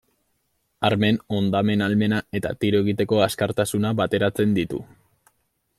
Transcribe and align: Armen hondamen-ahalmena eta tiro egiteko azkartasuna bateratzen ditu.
Armen 0.87 1.19
hondamen-ahalmena 1.35 2.23
eta 2.41 2.55
tiro 2.65 2.81
egiteko 2.85 3.21
azkartasuna 3.27 3.93
bateratzen 4.03 4.57
ditu. 4.59 4.81